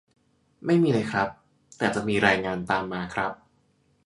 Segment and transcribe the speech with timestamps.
[0.65, 1.29] ไม่มีเลยครับ
[1.77, 3.33] แต่จะมีรายงานตามมาครับ